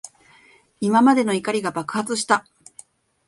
[0.79, 2.43] 今までの怒りが爆発した。